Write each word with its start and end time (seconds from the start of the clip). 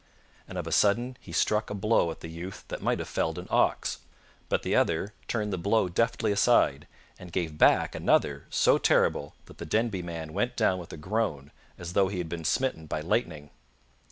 And 0.47 0.57
of 0.57 0.65
a 0.65 0.71
sudden 0.71 1.15
he 1.21 1.31
struck 1.31 1.69
a 1.69 1.75
blow 1.75 2.09
at 2.09 2.21
the 2.21 2.27
youth 2.27 2.65
that 2.69 2.81
might 2.81 2.97
have 2.97 3.07
felled 3.07 3.37
an 3.37 3.45
ox. 3.51 3.99
But 4.49 4.63
the 4.63 4.75
other 4.75 5.13
turned 5.27 5.53
the 5.53 5.59
blow 5.59 5.89
deftly 5.89 6.31
aside, 6.31 6.87
and 7.19 7.31
gave 7.31 7.59
back 7.59 7.93
another 7.93 8.47
so 8.49 8.79
terrible 8.79 9.35
that 9.45 9.59
the 9.59 9.65
Denby 9.67 10.01
man 10.01 10.33
went 10.33 10.55
down 10.57 10.79
with 10.79 10.91
a 10.91 10.97
groan, 10.97 11.51
as 11.77 11.93
though 11.93 12.07
he 12.07 12.17
had 12.17 12.29
been 12.29 12.45
smitten 12.45 12.87
by 12.87 13.01
lightning. 13.01 13.51